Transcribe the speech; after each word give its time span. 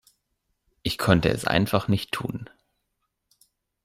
Ich 0.81 0.97
konnte 0.97 1.29
es 1.29 1.45
einfach 1.45 1.87
nicht 1.87 2.11
tun. 2.11 2.49